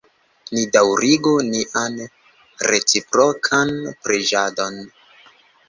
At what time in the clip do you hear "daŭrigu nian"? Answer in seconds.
0.77-1.99